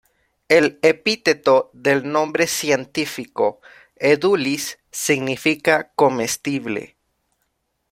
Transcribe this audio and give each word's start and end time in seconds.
El 0.47 0.79
epíteto 0.81 1.69
del 1.73 2.11
nombre 2.11 2.47
científico, 2.47 3.61
"edulis" 3.97 4.79
significa 4.89 5.91
"comestible". 5.95 6.97